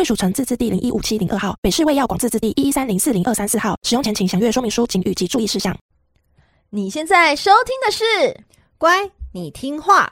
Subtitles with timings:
[0.00, 3.76] 贵属城自治地零一五七零二号，北市卫药广自治地一一三零四零二三四号。
[3.82, 5.76] 使用前请详阅说明书、警语及注意事项。
[6.70, 8.02] 你现在收听的是
[8.78, 10.10] 《乖，你听话》。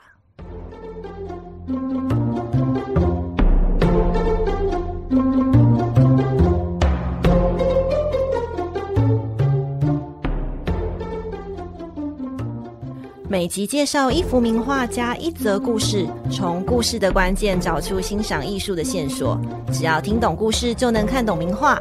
[13.31, 19.39] 每集介绍一幅名画加一则故事，从故事的关键找出欣赏艺术的线索。
[19.71, 21.79] 只要听懂故事，就能看懂名画。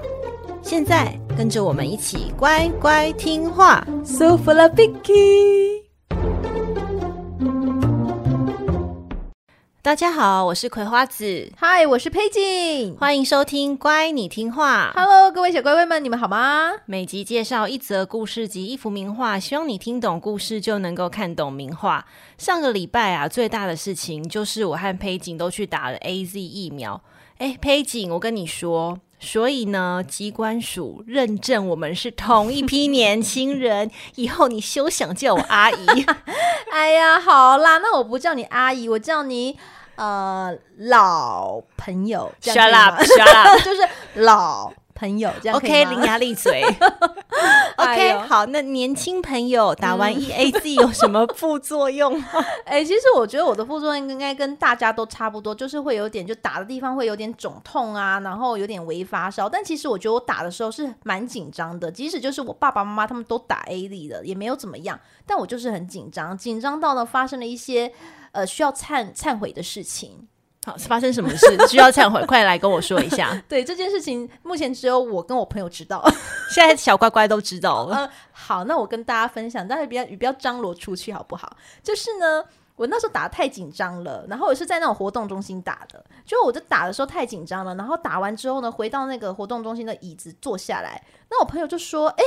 [0.61, 3.83] 现在跟着我们一起乖乖听话。
[4.05, 5.78] So for the Vicky。
[9.89, 11.51] 大家好，我是葵花子。
[11.57, 12.95] 嗨，我是佩锦。
[12.97, 14.93] 欢迎收听《乖，你听话》。
[15.01, 16.73] Hello，各位小乖乖们，你们好吗？
[16.85, 22.05] 每集介绍一则故事及一幅名画，希望你听懂故事就能够看懂名画。
[22.37, 27.01] 上个礼拜啊，最大的事情就是我和佩锦都去打了 AZ 疫苗。
[27.39, 35.87] 哎，佩锦，我跟你说，所以呢，机关署认证我们是同一批年轻人， 以后你休想叫我阿姨。
[36.71, 39.59] 哎呀，好啦，那我不叫你阿姨，我叫你。
[39.99, 43.83] 呃，老朋友，shut up，shut up，就是
[44.15, 46.63] 老朋友，这样 OK，伶牙俐嘴，
[47.79, 52.21] OK，好，那年轻朋友打完 E A Z 有什么副作用？
[52.67, 59.49] 哎、欸，其实我觉得我的副作用应该跟大家都差不多，就是会有点，就打的地方会有点肿痛啊，然后有点微发烧。
[59.49, 67.93] 但其实我觉得我打的时候是蛮紧张的，即使就是我爸爸妈妈他们都打 AZ 的，也没有怎么样，但我就是很紧张，紧张到呢发生了一些。
[68.31, 70.38] 呃，需要忏忏悔的事情，好，
[70.77, 72.25] 发生什么事 需要忏悔？
[72.27, 73.41] 快来跟我说一下。
[73.49, 76.05] 对，这件事情，目前只有我跟我朋友知道，
[76.51, 77.97] 现在小乖乖都知道了。
[77.97, 81.57] 呃，好，那我跟大家分享，但是不要不要张罗出去好不好？
[81.83, 82.45] 就是呢，
[82.77, 92.25] 我那时候打得太紧张了，然后我是在那种活动中心打的，就我就打的时候太紧张了，然后打完之后呢，回到那个活动中心的椅子坐下来，那我朋友就说：“哎。”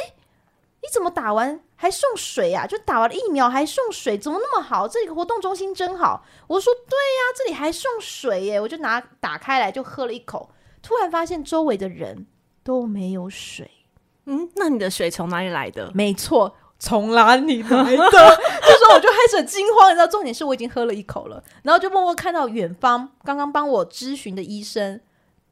[0.84, 2.66] 你怎么打完还送水啊？
[2.66, 4.88] 就打完了疫苗还送水，怎么那么好？
[4.88, 6.25] 这个活动中心真好。
[6.47, 8.59] 我说对呀，这里还送水耶！
[8.59, 10.50] 我就拿打开来就喝了一口，
[10.81, 12.25] 突然发现周围的人
[12.64, 13.69] 都没有水。
[14.25, 15.92] 嗯，那你的水从哪里来的？
[15.94, 18.09] 没错，从哪里来的？
[18.62, 25.00] 这时候我就开始很惊慌，你知道，重点是我已经喝了一口了，然后就默默看到远方刚刚帮我咨询的医生。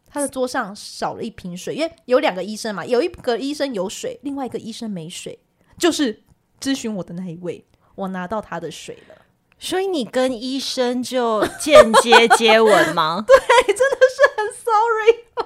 [0.10, 5.40] 他的桌上少了一瓶水，因为有两个医生嘛，有一个医生有水，另外一个医生没水，
[5.78, 6.24] 就是
[6.60, 7.64] 咨询我的那一位，
[7.96, 9.16] 我拿到他的水了，
[9.60, 13.24] 所以你跟医生就间接接吻吗？
[13.28, 13.36] 对，
[13.74, 15.26] 真的是很 sorry，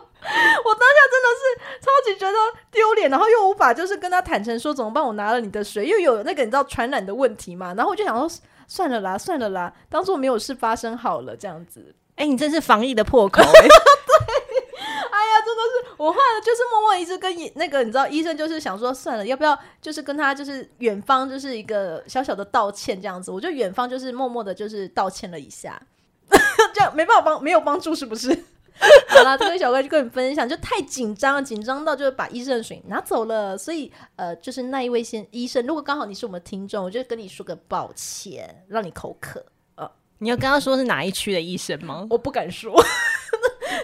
[0.64, 2.38] 我当下真的是超级觉得
[2.72, 11.94] 丢脸，然后又无法就是跟他坦诚说怎么办，我拿了你的水，又有那个你知道传染的问题嘛，然后我就想说算了啦，算了啦，当做没有事发生好了，这样子。
[12.16, 13.42] 哎、欸，你真是防疫的破口、
[15.46, 25.82] 真的是我后来就是默默一直跟医那个你知道医生就是想说算了，要不要就是跟他就是远方就是一个小小的道歉这样子，我就远方就是默默的就是道歉了一下，
[26.74, 28.30] 这样没办法帮没有帮助是不是？
[29.08, 39.46] 好了，这位小哥就跟你分享，就太紧张，紧张到就是把医生的水拿走了，所以呃就是那一位先医生，如果刚好你是我们的听众，我就跟你说个抱歉，让你口渴。
[40.20, 42.08] 你要跟他说是哪一区的医生吗？
[42.10, 42.74] 我不敢说，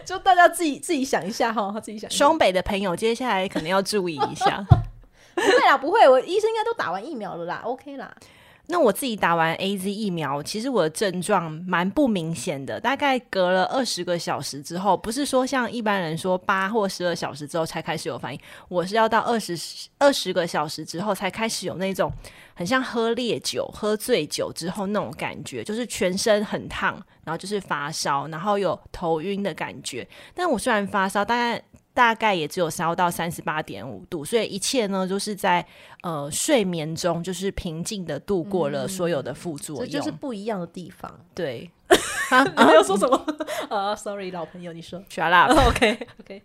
[0.09, 2.09] 就大家自己自己想一下哈，自己想。
[2.09, 4.59] 双北的朋友接下来可能要注意一下。
[5.36, 8.12] 不会啦，不会，我医生应该都打完疫苗了啦，OK 啦。
[8.72, 19.57] 那我自己打完 AZ 疫苗，其实我的症状蛮不明显的，大概隔了二十个小时之后，不是说像一般人说八或十二小时之后才开始有反应，我是要到二十
[19.98, 22.13] 二十个小时之后才开始有那种
[22.54, 26.94] 很像喝烈酒、喝醉酒之后那种感觉，就是全身很烫，
[27.24, 30.07] 然后就是发烧，然后有头晕的感觉。
[30.36, 31.60] 但我虽然发烧，大概。
[32.00, 35.66] 大概也只有烧到三十八点五度，所以一切呢都、就是在
[36.01, 41.13] 呃睡眠中，就是平静的度过了所有的副作用，嗯、这就是不一样的地方。
[41.36, 41.69] 对，
[42.30, 43.25] 啊， 要说什么？
[43.69, 46.07] 呃、uh,，sorry，老朋友，你说，shut up，OK，OK。
[46.24, 46.42] okay, okay.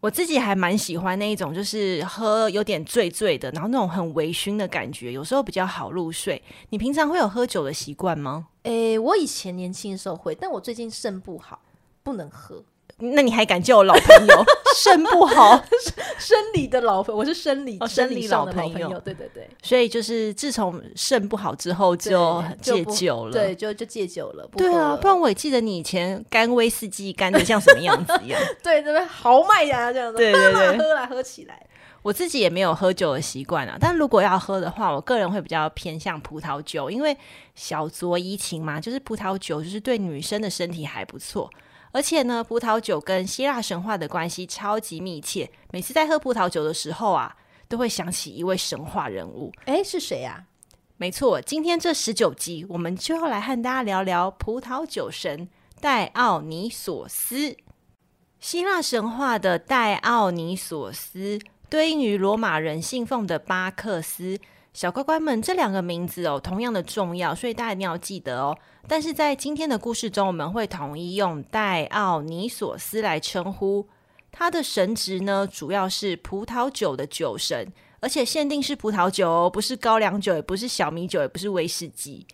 [0.00, 6.42] 我自己还蛮喜欢那一种，就是喝有点醉醉的，然后那种很微醺的感觉，有时候比较好入睡。
[6.68, 8.48] 你平常会有喝酒的习惯吗？
[8.64, 11.62] 诶、欸，我以前年轻的时候会，但我最近肾不好，
[12.02, 12.62] 不能喝。
[12.98, 14.44] 那你还敢叫我老朋友？
[14.76, 15.60] 肾不好，
[16.18, 18.88] 生理的老朋友，我是生理、哦、生理老朋友。
[19.00, 24.48] 对对对，所以就是自从肾不好之后就戒酒了，对，就就戒酒了。
[24.56, 31.60] 对啊，不然我也记得你以前干威士忌干的像什么样子一样， 对，这边豪迈呀，这样子，对对对，喝来喝起来。
[32.02, 37.16] 我自己也没有喝酒的习惯啊，但如果要喝的话，我个人会比较偏向葡萄酒，因为
[37.56, 41.50] 小酌怡情嘛，就是葡萄酒就是对女生的身体还不错。
[41.98, 45.50] 而且呢，葡萄酒跟希腊神话的关系超级密切。
[45.72, 47.36] 每次在喝葡萄酒的时候啊，
[47.66, 49.52] 都会想起一位神话人物。
[49.64, 50.44] 诶，是谁呀？
[50.96, 55.48] 没错，今天这十九集，我们就要来和大家聊聊葡萄酒神
[55.80, 57.56] 戴奥尼索斯。
[58.38, 64.38] 希腊神话的戴奥尼索斯，对应于罗马人信奉的巴克斯。
[64.78, 68.56] 小乖乖们，这两个名字哦，同样的重要，所以大家一定要记得哦。
[68.86, 73.88] 但是在今天的故事中，我们会统一用戴奥尼索斯来称呼
[74.30, 82.24] 他的神职呢，主要是葡萄酒的酒神，而且限定是葡萄酒哦，不是高粱酒，也不是小米酒，也不是威士忌。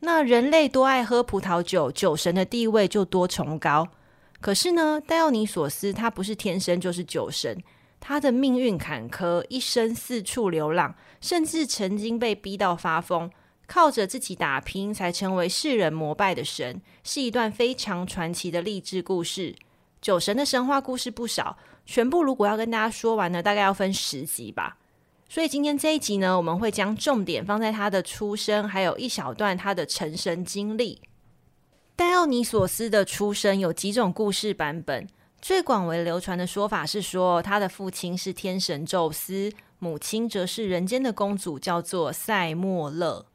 [0.00, 3.86] 那人类多爱喝葡萄酒，酒神的地位就多崇高。
[4.40, 7.62] 可是呢，戴奥尼索斯他不是天生就是酒神，
[8.00, 13.30] 他的命运坎坷，一生四处流浪，甚至曾经被逼到发疯。
[13.68, 19.56] 靠着自己打拼才成为世人膜拜的神，是一段非常传奇的励志故事。
[20.00, 24.78] 酒神的神话故事不少，全部如果要跟大家说完呢，大概要分十集吧。
[25.28, 31.02] 所以今天这一集呢，我们会将重点放在他的出生，还有一小段他的成神经历。
[31.96, 35.08] 戴奥尼索斯的出生有几种故事版本，
[35.46, 43.26] 最广为流传的说法是说，他的父亲是天神宙斯，母亲则是人间的公主，叫做塞莫勒。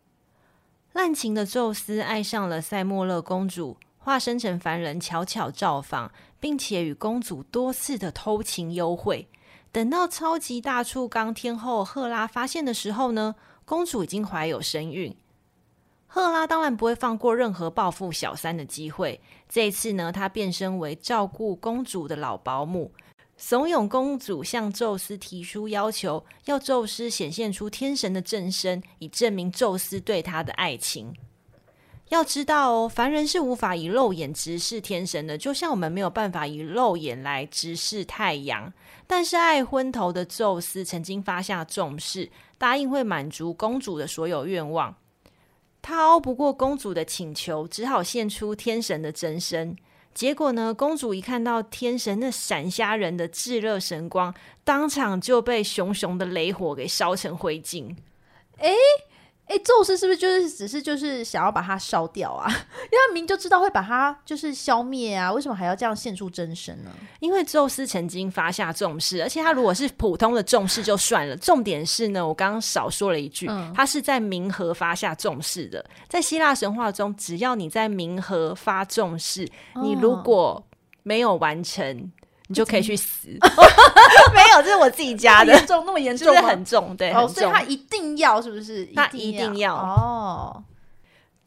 [0.92, 9.30] 滥情的宙斯爱上了塞莫勒公主，化身成凡人，悄悄造访，并且与公主多次的偷情幽会。
[9.72, 15.16] 等到超级大畜缸天后赫拉发现的时候呢，公主已经怀有身孕。
[16.14, 19.18] 赫拉当然不会放过任何报复小三的机会，
[19.48, 22.92] 这一次呢，她变身为照顾公主的老保姆。
[23.38, 31.16] 怂恿公主向宙斯提出要求，要宙斯显现出天神的真身，以证明宙斯对她的爱情。
[32.10, 38.74] 要知道哦，凡人是无法以肉眼直视天神的，就像我们没有办法以肉眼来直视太阳。
[39.08, 44.94] 但是爱昏头的宙斯曾经发下重誓，答应会满足公主的所有愿望。
[45.82, 49.76] 他熬不过公主的请求，只好献出天神的真身。
[50.14, 54.34] 结果呢，公主一看到天神那闪瞎人的炙热神光，
[54.64, 57.96] 当场就被熊熊的雷火给烧成灰烬。
[58.58, 58.74] 诶。
[59.52, 62.48] 哎，宙斯是不是就是只是就是想要把它烧掉啊？
[62.88, 66.92] 因为他明就知道会把它就是消灭啊，为什么还要这样现出真身呢？
[67.20, 75.86] 因为宙斯曾经发下重誓，而且他如果是普通的重誓就算了，重点是呢，我刚刚少说了一句，嗯、他是在冥河发下重誓的。
[76.08, 79.44] 在希腊神话中，只要你在冥河发重誓，
[79.74, 80.66] 哦、你如果
[81.04, 82.10] 没有完成。
[82.52, 83.30] 你就可以去死，
[84.36, 86.42] 没有，这是我自己加的，严重那么严重吗？
[86.50, 88.86] 很重，对，哦，所以他一定要，是不是？
[88.94, 90.62] 他一定要哦。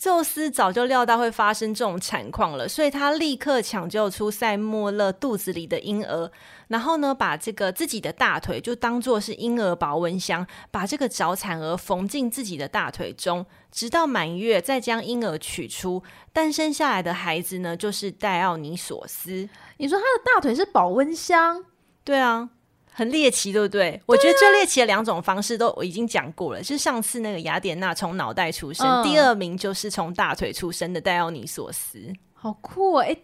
[0.05, 6.31] 宙斯早就料到会发生这种惨况了，所以他立刻抢救出塞莫勒肚子里的婴儿，
[6.69, 16.03] 然后呢，把这个自己的大腿就当做是婴儿保温箱，把这个早产儿缝进自己的大腿中，直到满月再将婴儿取出，
[16.35, 19.49] 诞生下来的孩子呢，就是戴奥尼索斯。
[19.79, 21.65] 你说他的大腿是保温箱？
[22.05, 22.51] 对啊。
[22.97, 23.91] 很猎奇，对不对？
[23.91, 33.05] 对啊、我觉得最猎奇的两种方式都我已经讲过了，就是上次那个雅典娜从脑袋出生，嗯、第二名就是从大腿出生的戴奥尼索斯，好酷啊！
[33.05, 33.17] 哎，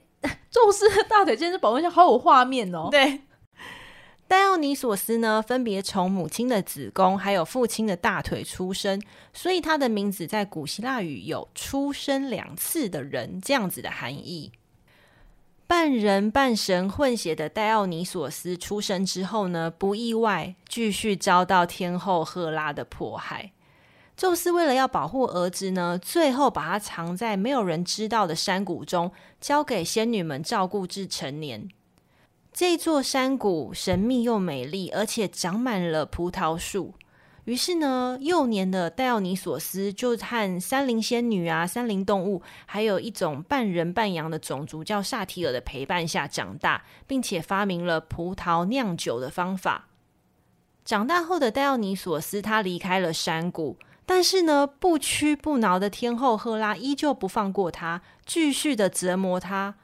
[0.50, 2.88] 宙斯的大腿真是保温箱，好有画面哦。
[2.90, 3.20] 对，
[4.26, 9.00] 戴奥尼索斯呢，分别从母亲的子宫还有父亲的大腿出生，
[9.32, 14.52] 所以他的名字在古希腊语有“出生两次的人”这样子的含义。
[15.70, 23.52] 半人半神混血的戴奥尼索斯出生之后呢，不意外继续遭到天后赫拉的迫害。
[24.16, 31.68] 宙斯为了要保护儿子呢，最后把他藏在没有人知道的山谷中，交给仙女们照顾至成年。
[32.52, 36.94] 这座山谷神秘又美丽，而且长满了葡萄树。
[37.50, 49.88] 于是呢，幼年的戴奥尼索斯就和山林仙女啊、山林动物，还有一种半人半羊的种族叫萨提尔的陪伴下长大，并且发明了葡萄酿酒的方法。
[50.84, 53.76] 长大后的戴奥尼索斯，他离开了山谷，
[54.06, 59.74] 但是呢，不屈不挠的天后赫拉依旧不放过他，继续的折磨他。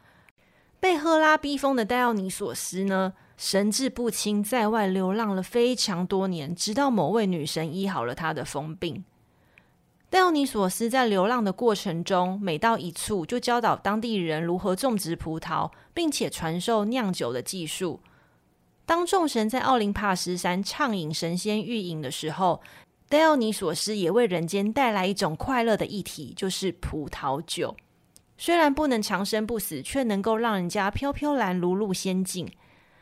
[0.78, 9.04] 被赫拉逼疯的戴奥尼索斯呢，神志不清，在外流浪了非常多年，直到某位女神医好了他的疯病。
[10.08, 18.00] 戴奥尼索斯在流浪的过程中，每到一处就教导当地人如何种植葡萄，并且传授酿酒的技术。
[18.86, 22.62] 当众神在奥林帕斯山畅饮神仙御饮的时候，
[23.08, 27.76] 戴奥尼索斯也为人间带来一种快乐的液体，就是葡萄酒。
[28.38, 32.48] 虽然不能长生不死，却能够让人家飘飘然如入仙境。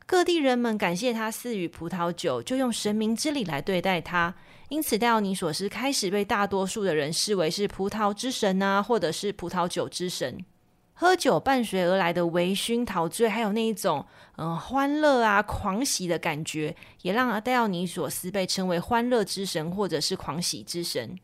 [0.06, 4.34] 各地人们感谢他赐予葡萄酒，就用神明之礼来对待他。
[4.68, 10.44] 因此，戴奥尼索斯开始被大多数的人视为是葡萄之神啊，或者是葡萄酒之神。
[10.92, 14.04] 喝酒伴随而来的微醺陶醉，还有那一种
[14.37, 21.18] 嗯欢乐啊狂喜的感觉，也让戴奥尼索斯被称为欢乐之神或者是狂喜之神。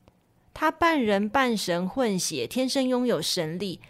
[0.53, 3.81] 他半人半神混血，天生拥有神力，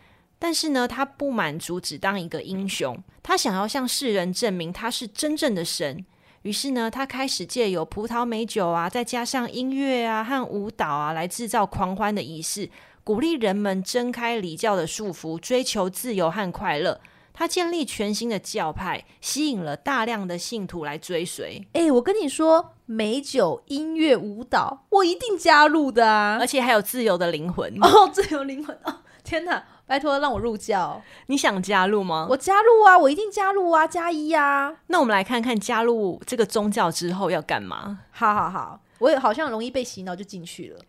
[0.40, 6.04] 但是呢，他不满足只当一个英雄，他想要向世人证明他是真正的神。
[6.42, 12.70] 于是呢，他开始借由葡萄美酒啊，再加上音乐啊和舞蹈啊，来制造狂欢的仪式。
[13.04, 17.00] 鼓励人们挣开礼教的束缚，追求自由和快乐。
[17.32, 21.66] 他建立全新的教派，吸引了大量的信徒来追随。
[21.72, 26.38] 哎、欸，我跟你说，美酒、音乐、舞蹈，我一定加入的啊！
[26.40, 29.00] 而且还有自由的灵魂哦，自由灵魂哦！
[29.24, 32.28] 天哪，拜托让我入教，你想加入吗？
[32.30, 34.72] 我加入啊，我一定加入啊，加一啊！
[34.86, 37.98] 那我们来看看加入这个宗教之后要干嘛？
[38.12, 40.80] 好好好，我也好像容易被洗脑就进去了。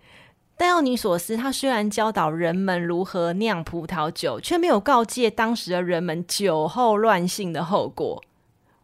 [0.56, 8.24] 但奥尼索斯，他虽然教导人们如何酿葡萄酒，却没有告诫当时的人们酒后乱性的后果。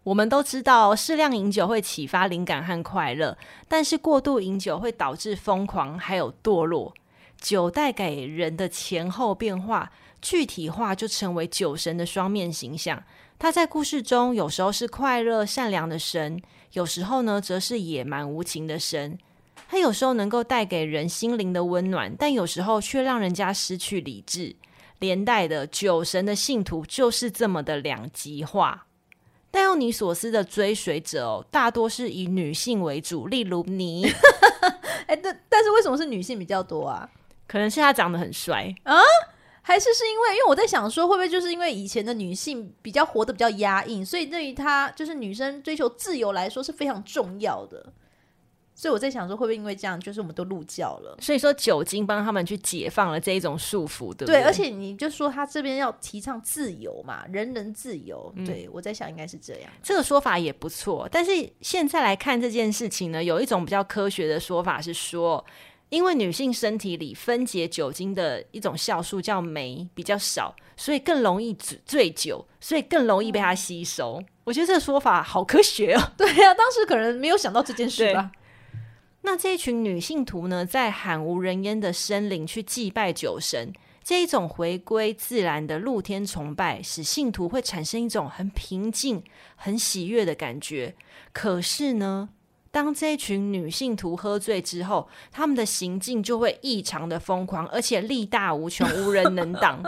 [0.01, 6.91] 我们都知道，适量饮酒会启发灵感和快乐，但是过度饮酒会导致疯狂，还有堕落。
[7.39, 13.03] 酒带给人的前后变化，具体化就成为酒神的双面形象。
[13.39, 16.41] 他在故事中有时候是快乐善良的神，
[16.73, 19.17] 有时候呢，则是野蛮无情的神。
[19.69, 24.55] 他有时候能够带给人心灵的温暖，但有时候却让人家失去理智。
[24.99, 28.87] 连带的酒神的信徒就是这么的两极化。
[29.51, 34.09] 戴奥尼索斯的追随者哦，大多是以女性为主，例如你。
[35.05, 37.09] 哎，但但是为什么是女性比较多啊？
[37.45, 38.95] 可能是他长得很帅啊，
[39.67, 40.29] 还是是因为？
[40.31, 47.91] 因为我在想说，会不会就是因为以前的女性比较活得比较压抑，所以对于她就是女生追求自由来说是非常重要的。
[48.73, 51.17] 所以我在想说，会不会因为这样，就是我们都入教了？
[51.19, 54.39] 所以说酒精帮他们去解放了这一种束缚，对不对？
[54.39, 58.31] 对，而且你就说他这边要提倡自由嘛，人人自由。
[58.37, 59.63] 嗯、对，我在想应该是这样。
[59.81, 65.43] 这个说法也不错，但是现在来看这件事情呢，有一种比较科学的说法是说，
[65.89, 74.17] 因为女性身体里分解酒精的一种酵素叫酶比较少，所以更容易醉醉酒，所以更容易被它吸收。
[74.19, 76.11] 嗯、我觉得这个说法好科学哦。
[76.17, 78.31] 对呀、啊，当时可能没有想到这件事吧。
[79.21, 89.23] 那这一群女性徒呢，在罕无人烟的森林去祭拜酒神，这一种回归自然的露天崇拜，使信徒会产生一种很平静、
[89.55, 90.95] 很喜悦的感觉。
[91.33, 92.29] 可是呢，
[92.77, 99.81] 当这一群女性徒喝醉之后，他们的行径就会异常的疯狂，而且力大无穷，无人能挡。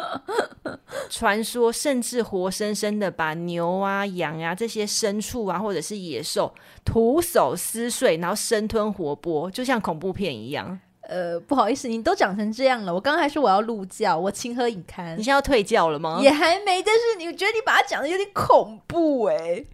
[1.07, 6.51] 传说甚至活生生的把牛啊、羊啊这些牲畜啊，或者是野兽
[6.83, 10.79] 徒手撕碎，然后生吞活剥，就像恐怖片一样。
[11.01, 15.15] 呃，不好意思，你都讲成这样了，我刚刚还说我要入教，我情何以堪？
[15.15, 16.19] 你现在要退教了吗？
[16.23, 19.67] 也还没，但是你觉得你把它讲的有点恐怖哎、欸？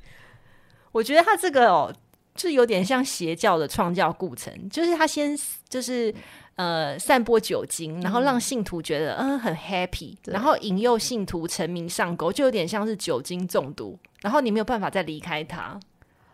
[0.91, 1.93] 我觉得他这个哦。
[2.35, 5.37] 就有点像邪教的创教过程，就是他先
[5.69, 6.13] 就是
[6.55, 15.79] 呃散播酒精，然后让信徒觉得嗯，嗯很 happy，然后引诱信徒沉迷上钩，就有点像是酒精中毒，然后你没有办法再离开他。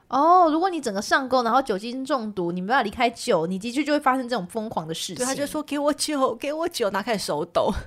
[0.08, 5.26] 哦，如果你整个上钩，然后酒精中毒，你没办法离开酒，你的确就会发生这种疯狂的事情。
[5.26, 7.74] 他就说给我酒，给我酒，拿开始手抖。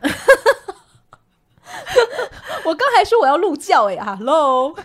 [2.64, 4.74] 我刚还说我要入教哎，Hello。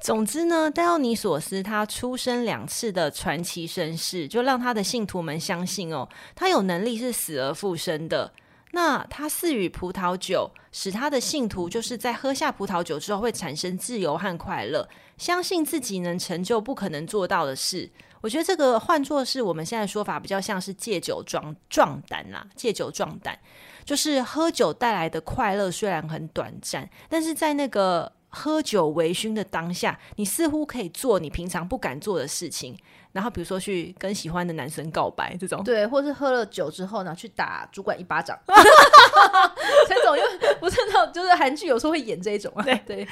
[0.00, 8.32] 总之呢，戴奥尼索斯他出生两次的传奇身世，就让他的信徒们相信哦，他有能力是死而复生的。
[8.72, 14.88] 那他赐予葡萄酒，使他的信徒就是在喝下葡萄酒之后会产生自由和快乐，
[15.18, 17.90] 相信自己能成就不可能做到的事。
[18.22, 23.38] 我觉得这个换作是我们现在说法，比较像是借酒壮壮胆啦，借酒壮胆，
[23.84, 28.10] 就是喝酒带来的快乐虽然很短暂，但是在那个。
[28.30, 32.76] 喝酒微醺的当下，你似乎可以做你平常不敢做的事情。
[33.12, 38.38] 然后比如说去跟喜欢的男生告白这种，对，或是喝了酒之后呢，去打主管一巴掌，
[39.88, 40.22] 这种又
[40.60, 42.62] 不是那种，就是韩剧有时候会演这种啊。
[42.62, 43.08] 对对，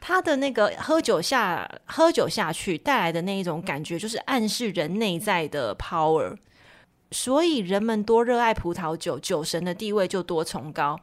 [0.00, 6.38] 他的那个喝酒下喝酒下去带来的那一种感觉，就是暗示人内在的 power。
[7.10, 10.98] 所以人们多热爱葡萄酒，酒神的地位就多崇高。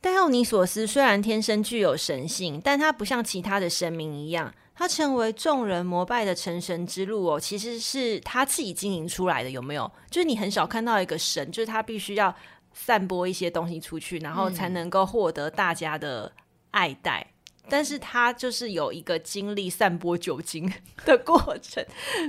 [0.00, 4.52] 戴奥尼索斯虽然天生具有神性，但他不像其他的神明一样。
[4.74, 9.92] 他成为众人膜拜的成神之路哦，其实是他自己经营出来的，有没有？
[10.10, 12.34] 就是你很少看到一个神，就是他必须要
[12.72, 16.32] 散播一些东西出去，然后才能够获得大家的
[16.70, 17.26] 爱戴。
[17.64, 20.72] 嗯、但是他就是有一个经历散播酒精
[21.04, 21.84] 的过程，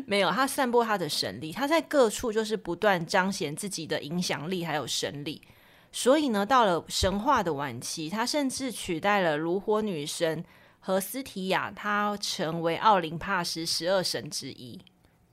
[0.06, 5.42] 没有，他散播他的神力，他在各处就是不断彰显自己的影响力还有神力。
[5.92, 10.44] 所以呢，到了神话的晚期，他甚至取代了炉火女神。
[10.84, 14.82] 和斯提亚，他成为奥林帕斯十二神之一。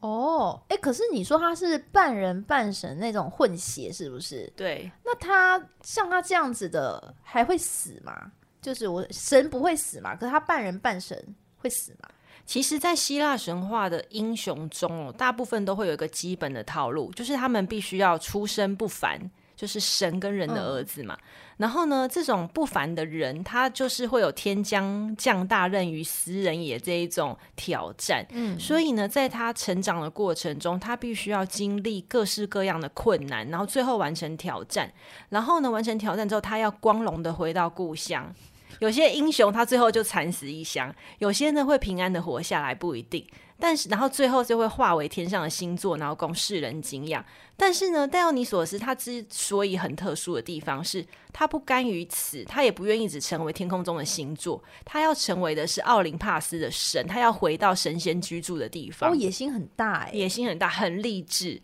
[0.01, 4.53] 哦，哎，可是你说他是半人半神那种混血，是不是？
[4.55, 4.93] 对。
[5.03, 8.31] 那他像他这样子的，还会死吗？
[8.61, 10.15] 就是我神不会死嘛？
[10.15, 12.11] 可是他半人半神会死吗？
[12.45, 19.19] 其实，在希腊神话的英雄中哦，大部分都会有一个基本的套路，就是他们必须要出身不凡。
[19.59, 28.25] 就是神跟人的儿子嘛，嗯、然后呢，这种不凡的人，他就是会有天将降大任于斯人也这一种挑战。
[28.31, 34.89] 嗯，所以呢，在他成长的过程中，他必须要经历各式各样的困难，然后最后完成挑战。
[35.31, 38.33] 然后呢，完成挑战之后，他要光荣的回到故乡。
[38.79, 43.27] 有些英雄他最后就惨死异乡，有些呢会平安的活下来，不一定。
[43.61, 47.25] 但是，然后最后就会化为天上的星座，然后供世人敬仰。
[47.57, 59.11] 但是呢，戴奥尼索斯他之所以很特殊的地方是，他不甘于此，他也不愿意只成为天空中的星座，他要成为的是奥林帕斯的神，他要回到神仙居住的地方。
[59.11, 61.61] 哦，野心很大哎，野心很大，很励志。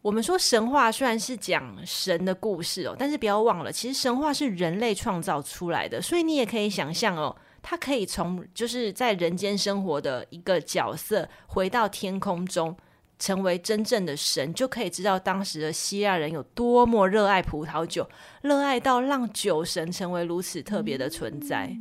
[0.00, 7.36] 我们说神话虽然是讲神的故事哦，但是不要忘了，其实神话是人类创造出来的，所以你也可以想象哦。
[7.62, 12.76] 他可以从就是在人间生活的一个角色，回到天空中，
[13.18, 18.08] 成为真正的神，就可以知道当时的希腊人有多么热爱葡萄酒，
[18.42, 21.76] 热爱到让酒神成为如此特别的存在。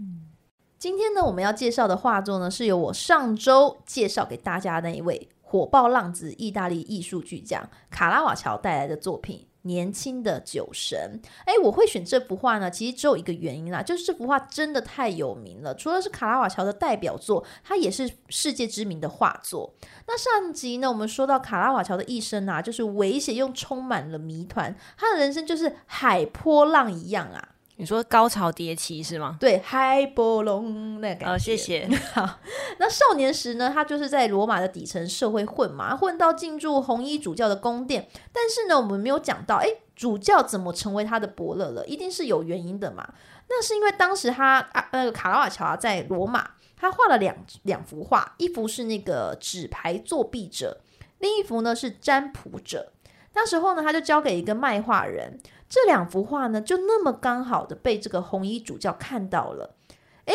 [0.78, 9.48] 今天呢，我们要介绍的画作呢，是由我上周介绍给大家的那一位火爆浪子意大利艺术巨匠卡拉瓦乔带来的作品。
[9.64, 15.76] 年轻的酒神，哎，我会选这幅画呢，其实只有一个原因啦，就是这幅画真的太有名了。
[15.76, 19.74] 除了是卡拉瓦乔的代表作，它也是世界知名的画作。
[20.08, 27.51] 那上集呢，我们说到卡拉瓦乔的一生啊，就是危险又充满了谜团，他的人生就是海波浪一样啊。
[27.82, 29.38] 你说高潮迭起是吗？
[29.40, 31.34] 对，嗨波隆那个感觉。
[31.34, 31.90] 哦，谢谢。
[32.14, 32.38] 好，
[32.78, 38.08] 那少年时呢，他就是在罗马的底层社会混嘛，混到进驻红衣主教的宫殿。
[38.32, 41.84] 但是呢，我们没有讲到，哎，主教怎么成为他的伯乐了？
[41.88, 43.16] 一定是有原因的嘛。
[43.50, 50.82] 那是因为当时他啊，那个卡拉瓦乔啊，在罗马，他画了两两幅画，一幅是那个纸牌作弊者，
[51.18, 52.92] 另一幅呢是占卜者。
[53.34, 55.40] 那时候呢，他就交给一个卖画人。
[55.72, 59.78] 这两幅画呢，就那么刚好的被这个红衣主教看到了。
[60.26, 60.34] 诶，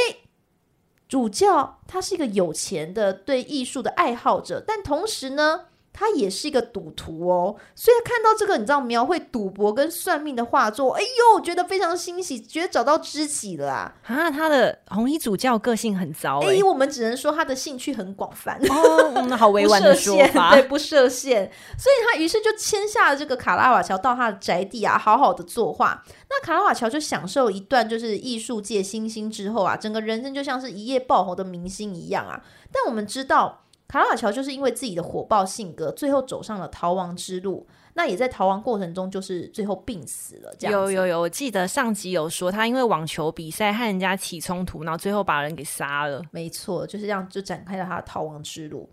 [1.06, 5.66] 主教他是一个有钱的对艺术的爱好者，但同时呢，
[5.98, 13.94] 他也是一个赌徒哦，所以他看到这个你知道描绘赌博跟算命的画作，哎呦，觉得非常欣喜，觉得找到知己了啊！
[14.02, 26.04] 啊，他的红衣主教个性很糟哎，我们只能说他的兴趣很广泛哦，那、嗯、好委婉的 说法，对，不设限，所以他于是就签下了这个卡拉瓦乔到他的宅地啊，好好的作画。
[26.28, 32.42] 那卡拉瓦乔就享受一段就是艺术界新星之后啊，整个人生就像是一夜爆红的明星一样啊。
[32.70, 33.62] 但我们知道。
[33.88, 37.66] 卡拉瓦乔就是因为自己的火爆性格，最后走上了逃亡之路。
[37.94, 40.54] 那也在逃亡过程中，就是最后病死了。
[40.58, 46.22] 这样有有有，我记得上集有说他因为网球比赛和人家起冲突，然后最后把人给杀了。
[46.30, 48.86] 没错，就是这样就展开了他的逃亡之路。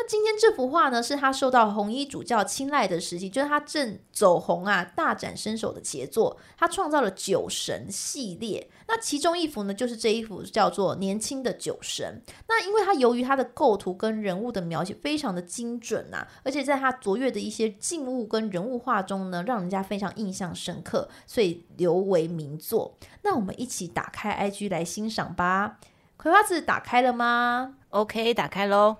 [0.00, 6.38] 那今天这幅画呢，是他受到红衣主教青睐的时期，就是他正走红啊，大展身手的杰作。
[6.56, 12.22] 他创造了酒神系列，那其中一幅呢，就是这一幅叫做《年轻的酒神》。
[12.46, 22.96] 那因为他由于他的构图跟人物的描写非常的精准呐、啊，而且在他卓越的一些静物跟人物画中呢，让人家非常印象深刻，所以留为名作。
[23.22, 25.80] 那我们一起打开 IG 来欣赏吧。
[26.16, 28.98] 葵花子打开了吗？OK，打开喽。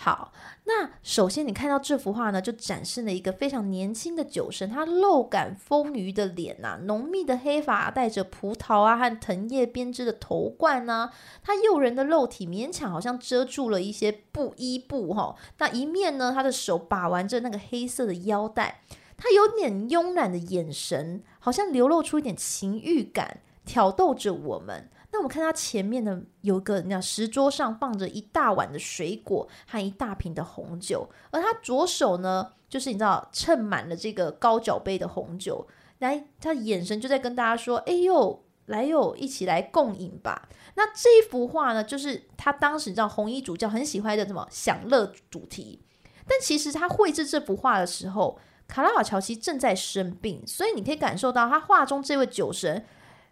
[0.00, 0.32] 好，
[0.62, 11.10] 那首先你看到这幅画呢，就展示了一个非常年轻的酒神，他肉感丰腴的脸呐、浓密的黑发，戴着葡萄啊和藤叶编织的头冠呐、
[11.42, 18.82] 他诱人的肉体勉强好像遮住了一些布衣布哈、哦，那一面呢，他的手把玩着那个黑色的腰带，
[19.16, 24.88] 他有点慵懒的眼神，好像流露出一点情欲感，挑逗着我们。
[25.10, 35.66] 那我们看他前面呢，有个那石桌上放着一大碗的水果和一大瓶的红酒，而他左手呢，就是你知道盛满了这个高脚杯的红酒，
[36.00, 45.82] 来，他的眼神就在跟大家说：“哎呦，来哟，一起来共饮吧。”那这一幅画呢，就是他当时你知道红衣主教很喜欢的什么享乐主题，
[46.26, 52.84] 但其实他绘制这幅画的时候，卡拉瓦乔其实正在生病，所以你可以感受到他画中这位酒神。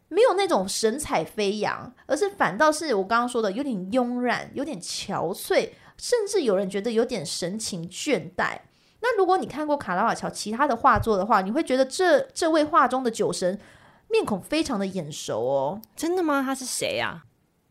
[0.08, 8.60] 没有那种神采飞扬，而是反倒是我刚刚说的有点慵懒，有点憔悴，甚至有人觉得有点神情倦怠。
[9.00, 13.58] 那如果你看过卡拉瓦乔其他的画作的话，你会觉得这这位画中的酒神
[14.08, 15.80] 面孔非常的眼熟哦。
[15.94, 16.42] 真的吗？
[16.42, 17.22] 他是谁呀？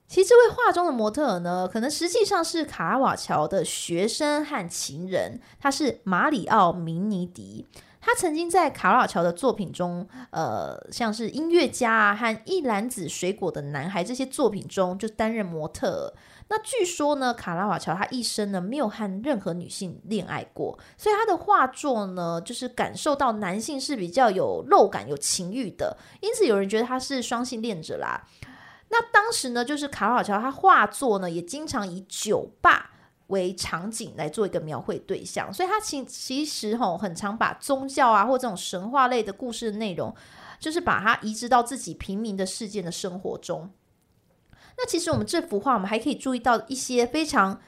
[0.08, 7.66] 其实这位画中的模特呢，可能实际上是卡拉瓦乔的学生和情人，他是马里奥·明尼迪。
[8.06, 16.14] 他曾经在卡拉瓦乔的作品中，呃，像是音乐家啊和一篮子水果的男孩这些作品中，就担任模特。
[16.48, 25.98] 那据说呢，卡拉瓦乔他一生呢没有和任何女性恋爱过，所以他的画作呢，就是感受到男性是比较有肉感、有情欲的。
[26.22, 28.28] 因此有人觉得他是双性恋者啦。
[28.90, 32.92] 那当时呢，就是卡拉瓦乔他画作呢，也经常以酒吧。
[33.28, 40.14] 为场景来做一个描绘对象，所以他其其实吼很常把宗教啊或这种神话类的故事的内容，
[40.60, 43.72] 就是把它移植到自己平民的事件的生活中。
[44.78, 47.60] 那其实我们这幅画，我们还可以注意到一些非常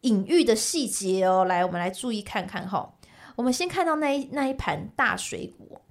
[0.00, 1.44] 隐喻的细节哦。
[1.44, 2.94] 来，我们来注意看看哈。
[3.36, 5.82] 我们先看到那一那一盘大水果，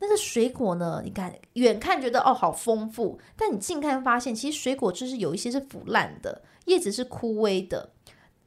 [0.00, 7.90] 那个水果呢，你看远看觉得哦好丰富，但你近看发现，其实水果就是有一些是腐烂的，叶子是枯萎的。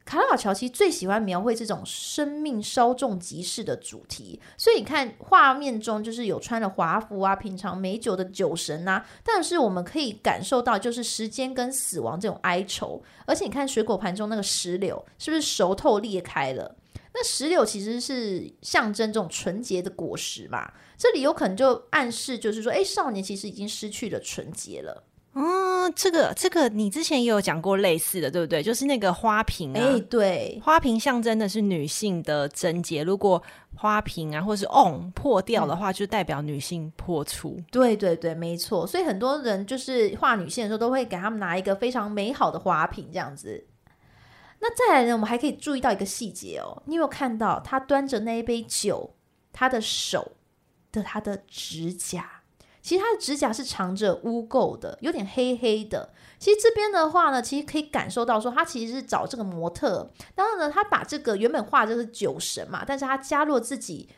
[0.08, 13.02] 卡拉瓦乔其实最喜欢描绘这种生命稍纵即逝的主题，所以你看画面中就是有穿了华服啊、品尝美酒的酒神呐、啊，但是我们可以感受到就是时间跟死亡这种哀愁。
[13.26, 16.74] 而且你看水果盘中那个石榴是不是熟透裂开了？
[17.12, 25.04] 那石榴其实是象征这种纯洁的果实嘛，这里有可能就暗示就是说，哎，少年其实已经失去了纯洁了。
[25.34, 28.62] 嗯，这个这个你之前也有讲过类似的，对不对？
[28.62, 33.04] 就是那个花瓶啊，哎，对，花瓶象征的是女性的贞洁。
[33.04, 33.40] 如果
[33.76, 37.56] 花瓶啊，或是 on 破掉的话，嗯，就代表女性破处。
[37.70, 38.84] 对对对，没错。
[38.86, 43.64] 所以很多人就是画女性的时候，都会给他们拿一个非常美好的花瓶这样子。
[44.60, 49.14] 那再来呢，我们还可以注意到一个细节哦，你有没有看到他端着那一杯酒，
[49.52, 50.32] 他的手
[50.90, 52.37] 的他的指甲？
[52.88, 56.08] 其实他的指甲是藏着污垢的，有点黑黑的。
[56.38, 60.10] 其实这边的话呢，其实可以感受到说，他其实是找这个模特。
[60.34, 64.08] 当然呢，他把这个原本画的是酒神嘛，但是他加入了自己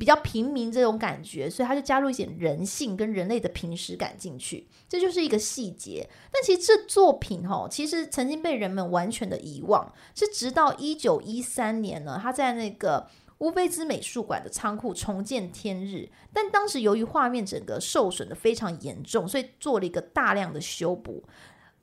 [0.00, 6.08] 比较平民这种感觉，所以他就加入一点人性跟人类的平实感进去，这就是一个细节。
[6.32, 13.06] 但其实这作品哈，其实曾经被人们完全的遗忘，是直到一九一三年呢，他在那个。
[13.42, 21.24] 乌菲兹美术馆的仓库重见天日，但当时由于画面整个受损的非常严重，所以做了一个大量的修补。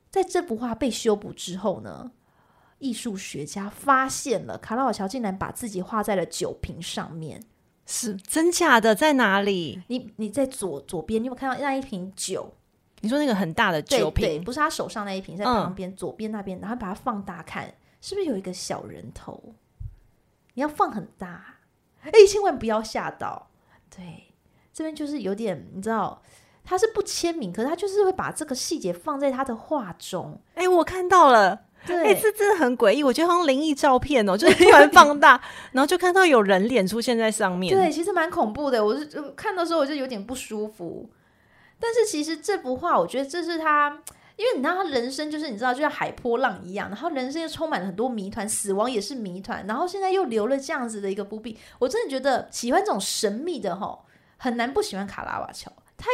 [0.09, 2.11] 在这幅画被修补之后呢，
[2.77, 7.43] 艺术学家发现了卡拉瓦乔竟然把自己画在了酒瓶上面，
[7.85, 8.95] 是真假的？
[8.95, 9.83] 在哪里？
[9.87, 12.53] 你你在左左边，你有没有看到那一瓶酒？
[13.01, 19.53] 你说那个很大的酒瓶，对对，不是他手上那一瓶，在旁边、嗯、左边那边，然后把它放大看，是不是有一个小人头？
[20.59, 21.55] 你要放很大，
[22.01, 23.47] 哎，千万不要吓到。
[23.89, 24.33] 对，
[24.73, 26.21] 这边就是有点，你知道，
[26.65, 30.37] 他是不签名，可是他就是会把这个细节放在他的画中。
[30.55, 35.41] 哎，我看到了，对，这真的很诡异，我觉得好像灵异照片哦，就是突然放大，
[35.71, 37.73] 然后就看到有人脸出现在上面。
[37.73, 39.05] 对，其实蛮恐怖的，我是
[39.37, 41.09] 看到时候我就有点不舒服。
[41.79, 44.01] 但是其实这幅画，我觉得这是他。
[44.39, 51.57] 因为你知道，他人生就是你知道，就像海波浪一样，然后人生又充满了很多谜团，死亡也是谜团，然后现在又留了这样子的一个伏笔。
[51.77, 54.05] 我真的觉得喜欢这种神秘的吼，
[54.37, 56.05] 很难不喜欢卡拉瓦乔，太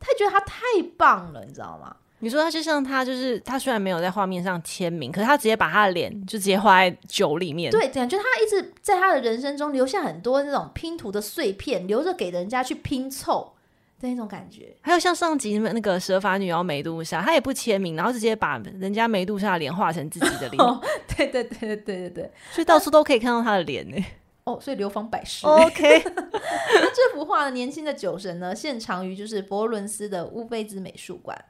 [0.00, 0.62] 太觉得他太
[0.96, 1.94] 棒了，你知道吗？
[2.20, 7.70] 你说他就像他，就是他虽然没有在画面上签名，可是他直接把他的脸就直接画在酒里面。
[7.70, 13.53] 对，感觉他一直在他的人生中留下很多那种拼图的碎片，留着给人家去拼凑。
[14.00, 14.74] 的那种感觉。
[14.80, 20.56] 还有像上集那个蛇发女妖梅杜莎，她也不签名，然后直接把人家梅杜莎的脸画成自己的脸。
[20.62, 20.80] 哦，
[21.16, 23.96] 对对对对对对对，所以到处都可以看到她的脸呢。
[24.44, 25.46] 哦，所以流芳百世。
[25.46, 31.42] OK， 那这幅画呢，年轻的酒神呢，现藏于就是佛罗伦斯的乌菲兹美术馆。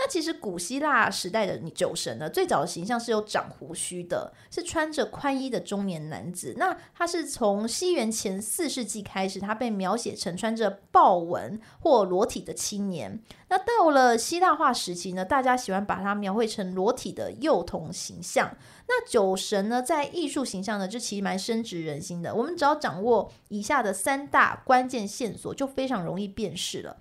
[0.00, 6.54] 那其实古希腊时代的酒神呢，最早的形象是有长胡须的，是穿着宽衣的中年男子。
[6.56, 13.20] 那他是从西元前四世纪开始，他被描写成穿着豹纹或裸体的青年。
[13.48, 18.56] 那到了希腊化时期呢，大家喜欢把它描绘成裸体的幼童形象。
[18.86, 22.32] 那酒神呢，在艺术形象呢，就其实蛮深植人心的。
[22.32, 26.96] 我们只要掌握以下的三大关键线索，就非常容易辨识了。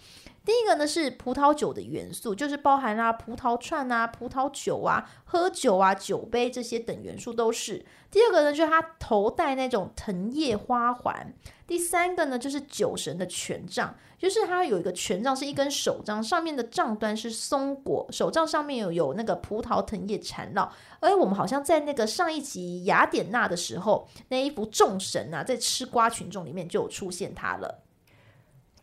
[0.48, 7.86] 第一个呢是葡萄酒的元素，就是包含啦、啊、葡萄串啊、葡萄酒啊、喝酒啊、酒杯这些等元素都是。
[8.10, 11.34] 第二个呢就是他头戴那种藤叶花环。
[11.68, 20.72] 第三个呢就是酒神的权杖，就是他有一个权杖是一根手杖，上面的杖端是松果，手杖上面有有那个葡萄藤叶缠绕。
[21.02, 27.84] 而我们好像在那个上一集雅典娜的时候，那一幅众神啊在吃瓜群众里面就有出现它了。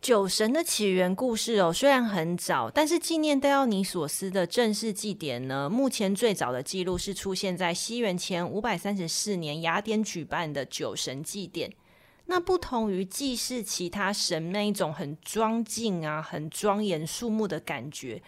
[0.05, 11.73] 酒神的起源故事哦，虽然很早，但是纪念戴奥尼索斯的正式祭典呢，目前最早的记录是出现在西元前五百三十四年雅典举办的酒神祭典。
[12.27, 18.23] 那不同于祭祀其他神那一种很庄敬啊、很庄严肃穆的感觉。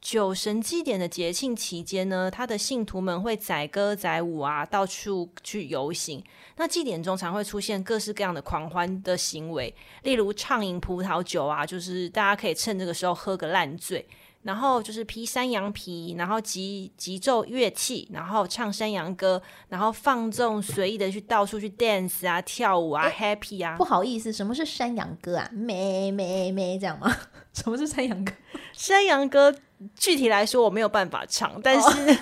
[0.00, 6.24] 酒神祭典的节庆期间呢，他的信徒们会载歌载舞啊，到处去游行。
[6.56, 14.06] 那祭典中常会出现各式各样的狂欢的行为，例如畅饮葡萄酒啊，就是大家可以趁这个时候喝个烂醉。
[14.42, 23.76] 然后就是披山羊皮，然后急急奏乐器，然后唱山羊歌，然后放纵随意的去到处去 dance 啊、跳舞啊、happy 啊。
[23.76, 25.48] 不好意思，什么是山羊歌啊？
[25.52, 27.14] 咩咩咩这样吗？
[27.52, 28.32] 什么是山羊歌？
[28.72, 29.54] 山羊歌
[29.94, 32.18] 具体来说我没有办法唱，但是、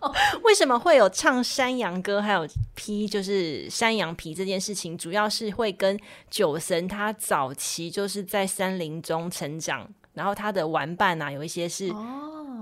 [0.00, 5.96] 哦、 为什么会有唱山羊歌，还有披就是山羊皮这件事情，主要是会跟
[6.28, 9.88] 酒神他早期就是在山林中成长。
[10.14, 11.92] 然后他的玩伴啊，有一些是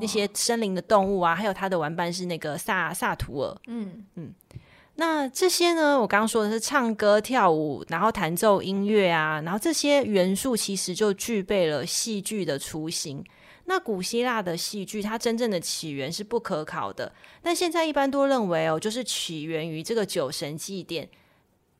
[0.00, 3.56] 那些森林的动物啊，还有他的玩伴是那个萨萨图尔。
[3.66, 4.32] 嗯嗯，
[4.94, 13.24] 那这些呢，我刚刚说的是唱歌跳舞，然后弹奏音乐啊，然后这些元素其实就具备了戏剧的雏形。
[13.66, 21.08] 那古希腊的戏剧，它真正的起源是不可考的，但现在一般都认为哦，就是起源于这个酒神祭典。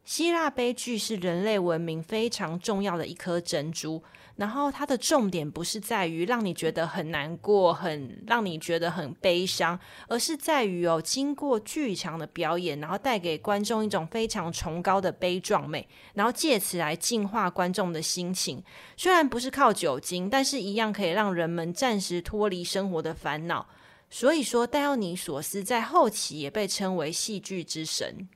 [0.05, 4.03] 希腊悲剧是人类文明非常重要的一颗珍珠。
[4.41, 18.65] 然后它的重点不是在于让你觉得很难过，很让你觉得很悲伤，而是在于哦，经过剧场的表演，然后带给观众一种非常崇高的悲壮美，然后借此来净化观众的心情。
[18.97, 23.69] 虽然不是靠酒精，但是一样可以让人们暂时脱离生活的烦恼。
[24.09, 28.27] 所以说，戴奥尼索斯在后期也被称为戏剧之神。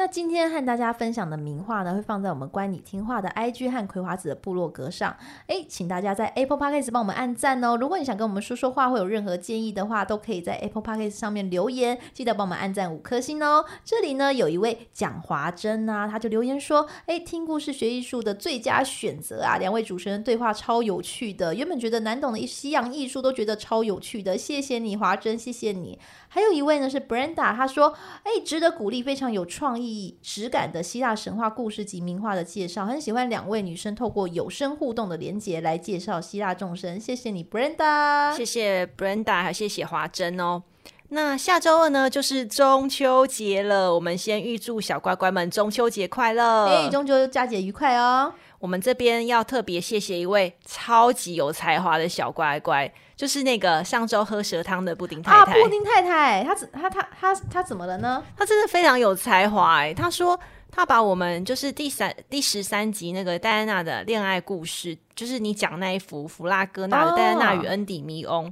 [0.00, 5.14] 那今天和大家分享的名画呢，会放在我们关你听话的 IG 和葵花子的部落格上。
[5.46, 7.76] 哎，请大家在 Apple Podcast 帮我们按赞哦。
[7.76, 13.66] 如果你想跟我们说说话，或有任何建议的话，都可以在 Apple Podcast 上面留言，记得帮我们按赞五颗星哦。
[13.84, 25.98] 这里呢，有一位蒋华珍啊，他就留言说：“哎，听故事学艺术的最佳选择啊，两位主持人对话超有趣的，原本觉得难懂的西洋艺术都觉得超有趣的，谢谢你，华珍，谢谢你。”
[26.32, 29.89] 还有一位呢是 Brenda，他说：“哎，值得鼓励，非常有创意
[30.22, 36.98] 质感的希腊神话故事及名画的介绍，很喜欢两位女生透过有声互动的连结来介绍希腊众生。
[36.98, 40.62] 谢谢你，Brenda，谢谢 Brenda，还谢谢华珍哦。
[41.10, 48.32] 那下周二呢就是中秋节了，我们先预祝小乖乖们中秋节快乐，哎，中秋佳节愉快哦。
[48.60, 55.52] 我们这边要特别谢谢一位超级有才华的小乖乖。”就是那个上周喝蛇汤的布丁太太。
[55.52, 58.24] 啊，布丁太太，她怎她她她她怎么了呢？
[58.34, 59.92] 她真的非常有才华哎！
[59.92, 68.50] 她说她把我们就是第三第十三集那个戴安娜的恋爱故事，就是你讲那一幅弗拉戈纳的《戴安娜与恩底弥翁》，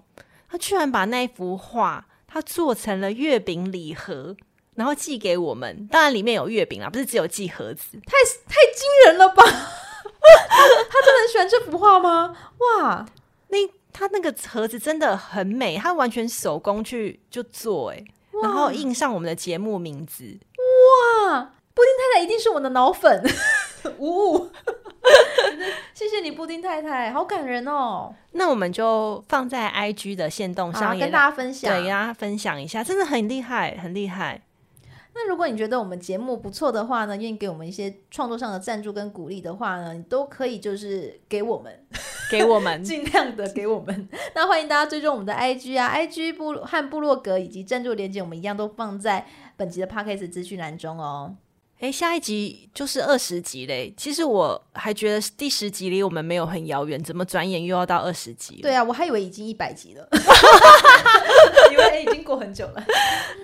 [0.50, 4.36] 她居然把那一幅画，她做成了月饼礼盒，
[4.74, 5.88] 然后寄给我们。
[5.90, 7.98] 当然里面有月饼啊，不是只有寄盒子。
[8.04, 8.12] 太
[8.46, 9.42] 太惊人了吧！
[9.48, 12.36] 他真的很喜欢这幅画吗？
[12.58, 13.06] 哇，
[13.48, 13.56] 那。
[13.98, 18.04] 他那个盒子真的很美，他完全手工去就做哎，
[18.42, 20.38] 然后印上我们的节目名字。
[21.28, 23.22] 哇，布丁太太一定是我的脑粉，
[23.98, 24.50] 呜 呜，
[25.92, 28.14] 谢谢你，布丁太太，好感人哦。
[28.32, 34.40] 那我们就放在 IG 的限动上面，跟大家分享，对，跟大家分享一下，真的很厉害，很厉害。
[35.20, 41.72] 那如果你觉得我们节目不错的话呢，愿意给我们一些创作上的赞助跟鼓励的话呢，你都可以就是给我们。
[42.30, 44.08] 给我们， 尽量的给我们。
[44.34, 49.26] 那欢迎大家追踪我们的 IG 啊，IG 部和部落格以及赞助连接，我们一样都放在
[49.56, 51.34] 本集的 Podcast 资讯栏中哦。
[51.80, 53.94] 哎，下一集就是二十集嘞。
[53.96, 58.58] 其实我还觉得第十集离我们没有很遥远，怎么转眼又要到二十集？
[58.60, 60.08] 对啊，我还以为已经一百集了，
[61.70, 62.84] 以为已经过很久了。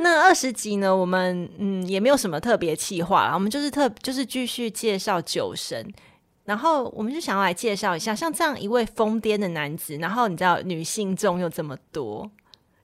[0.01, 0.95] 那二十集呢？
[0.95, 5.89] 我们嗯也没有什么特别企划，我们就是特就是继续介绍酒神，
[6.45, 12.29] 然后我们就想要来介绍一下，像这样一位疯癫的男子，然后你知道女性众又这么多。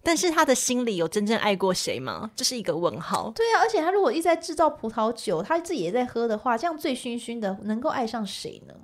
[0.02, 2.30] 但是他的心里有真正爱过谁吗？
[2.34, 3.32] 这是一个问号。
[3.34, 8.74] 对啊，而且他如果一直在制造葡萄酒，他自己也在喝的话，这样醉醺醺的，能够爱上谁呢？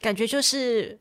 [0.00, 0.98] 感觉就是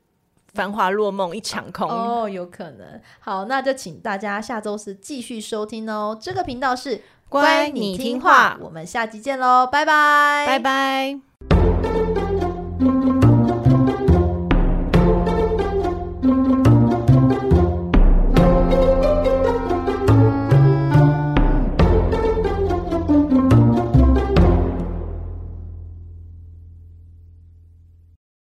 [0.54, 3.02] 繁华落梦一场空哦，有可能。
[3.20, 6.18] 好，那就请大家下周四继续收听哦。
[6.20, 11.67] 这个频道是乖，你听话，我们下集见喽，拜拜，拜拜。